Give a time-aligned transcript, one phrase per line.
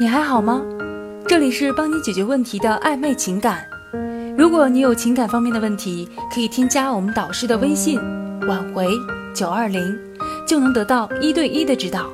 [0.00, 0.62] 你还好吗？
[1.28, 3.66] 这里是帮你解决问题的暧昧情感。
[4.34, 8.00] 如果你有情感方面的问题，可以添加我们导师的微信
[8.48, 8.88] “挽回
[9.34, 9.94] 九二零”，
[10.48, 12.06] 就能得到一对一的指导。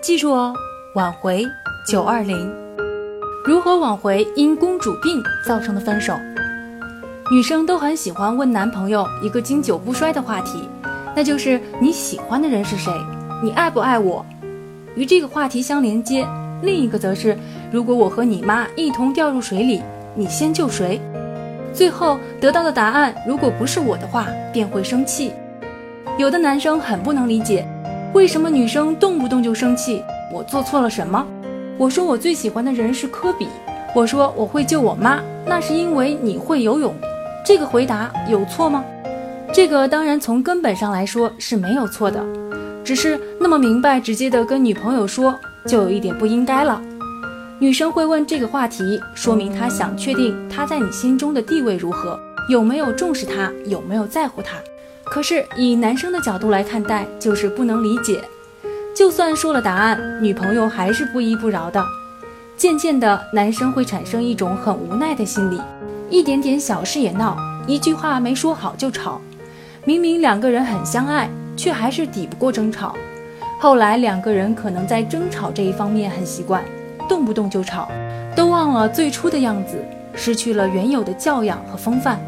[0.00, 0.54] 记住哦，
[0.94, 1.46] 挽回
[1.86, 2.50] 九二零。
[3.44, 6.14] 如何挽回因公主病造成的分手？
[7.30, 10.66] 女生都很喜欢问男朋友一个经久不衰的话题，
[11.14, 12.90] 那就是你喜欢的人是谁？
[13.42, 14.24] 你爱不爱我？
[14.94, 16.26] 与这个话题相连接，
[16.62, 17.36] 另一个则是：
[17.70, 19.82] 如果我和你妈一同掉入水里，
[20.14, 21.00] 你先救谁？
[21.72, 25.32] 最后得到的答案，如果不是我的话，便会生气。
[26.18, 27.66] 有的男生很不能理解，
[28.12, 30.02] 为什么女生动不动就生气？
[30.32, 31.26] 我做错了什么？
[31.78, 33.48] 我说我最喜欢的人是科比，
[33.94, 36.94] 我说我会救我妈，那是因为你会游泳。
[37.44, 38.84] 这个回答有错吗？
[39.52, 42.22] 这个当然从根本上来说是没有错的。
[42.84, 46.80] 只是那么明白直接的跟女朋友说，就有一点不应该了。
[47.58, 54.56] 女生会问这个话题，说明她想确定他在你心中的地位如何，有没有重视他，有没有在乎他。
[55.04, 58.22] 可是以男生的角度来看待，就是不能理解。
[58.94, 61.84] 就算说了答案，女朋友还是不依不饶的。
[62.56, 65.60] 渐渐的，男生会产生一种很无奈的心理，
[66.08, 67.36] 一点点小事也闹，
[67.66, 69.20] 一句话没说好就吵。
[69.84, 71.28] 明明两个人很相爱。
[71.56, 72.94] 却还是抵不过争吵，
[73.60, 76.64] 后来两个人可能在争吵这一方面很习惯，
[77.06, 77.90] 动不动就吵，
[78.34, 82.18] 都忘了最初的样子，失去了原有的教养和风范。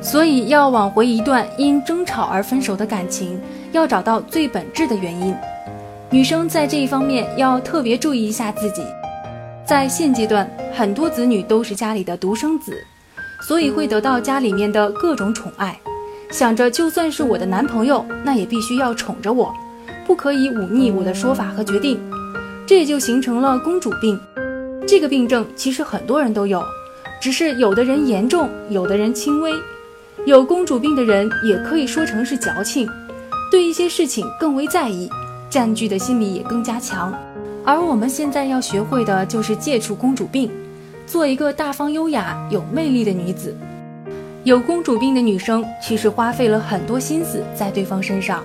[0.00, 3.40] 所以要挽回一段因争吵而分手的感情，
[3.72, 5.34] 要找到最本质的原因。
[6.10, 8.84] 女生在这一方面要特别注意一下自己。
[9.66, 12.72] 在现阶段，很多子女都是家里的独生子，
[13.48, 15.76] 所以会得到家里面的各种宠爱。
[16.30, 19.52] 想着，就算是我的男朋友，那也必须要宠着我，
[20.06, 22.00] 不可以忤逆我的说法和决定。
[22.66, 24.18] 这也就形成了公主病。
[24.86, 26.62] 这个病症其实很多人都有，
[27.20, 29.52] 只是有的人严重，有的人轻微。
[30.24, 32.88] 有公主病的人也可以说成是矫情，
[33.50, 35.10] 对一些事情更为在意，
[35.50, 37.12] 占据的心理也更加强。
[37.64, 40.50] 而我们现在要学会的就是戒除公主病，
[41.06, 43.56] 做一个大方、优雅、有魅力的女子。
[44.44, 48.44] 有公主病的女生，其实花费了很多心思在对方身上，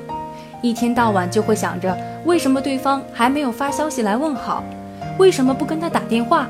[0.61, 4.63] 一天到晚就会想着为什么对方还没有发消息来问好，
[5.17, 6.47] 为什么不跟他打电话？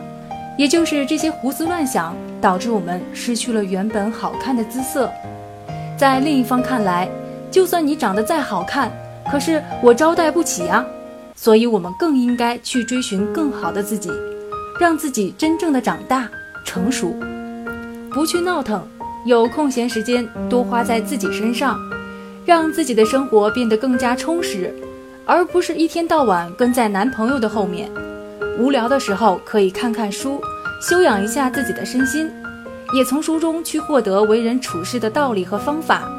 [0.57, 5.11] 也就是这些胡思乱想，导致我们失去了原本好看的姿色。
[5.97, 7.07] 在另一方看来，
[7.51, 8.91] 就算你长得再好看，
[9.31, 10.85] 可是我招待不起啊。
[11.35, 14.11] 所以，我们更应该去追寻更好的自己，
[14.79, 16.27] 让自己真正的长大
[16.65, 17.13] 成熟，
[18.09, 18.81] 不去闹腾。
[19.25, 21.77] 有空闲时间多花在自己身上，
[22.47, 24.73] 让自己的生活变得更加充实，
[25.25, 27.91] 而不是一天到晚跟在男朋友的后面。
[28.57, 30.39] 无聊的时候可以看看书，
[30.81, 32.31] 修养一下自己的身心，
[32.93, 36.09] 也从书中去获得为人处事的道理和方法。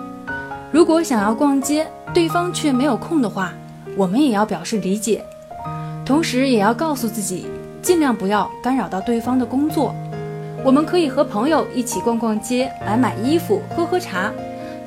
[0.71, 3.55] 如果想要逛街，对方却没有空的话，
[3.97, 5.25] 我们也要表示理解，
[6.05, 7.47] 同时也要告诉自己，
[7.81, 9.95] 尽量不要干扰到对方的工作。
[10.63, 14.31] 我们可以和朋友一起逛逛街，买买衣服，喝喝茶，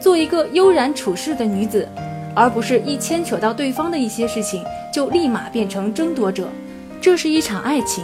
[0.02, 1.88] 做一个悠然处世的女子，
[2.36, 6.50] 而不是一牵扯到对方的一些事情就立马变成争夺者。
[7.00, 8.04] 这是一场爱情，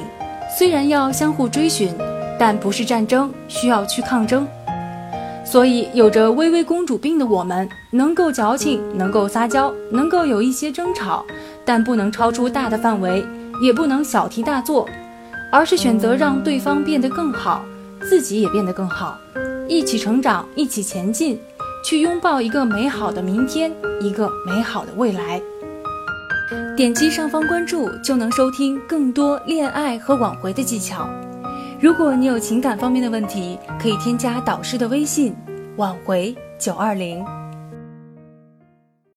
[0.57, 1.93] 虽然要相互追寻，
[2.39, 4.47] 但不是战争，需要去抗争。
[5.43, 11.25] 所以，有着微微公主病的我们，能够矫情，能够撒娇，能够有一些争吵，
[11.65, 13.25] 但不能超出大的范围，
[13.61, 14.87] 也不能小题大做。
[15.49, 17.63] 而是选择让对方变得更好，
[18.01, 19.17] 自己也变得更好，
[19.69, 21.39] 一起成长，一起前进，
[21.87, 23.71] 去拥抱一个美好的明天，
[24.01, 25.41] 一个美好的未来。
[26.75, 31.07] 点击上方关注就能收听更多恋爱和挽回的技巧。
[31.79, 35.33] 如果你有情感方面的问题，可以添加导师的微信：
[35.77, 37.23] 挽回九二零。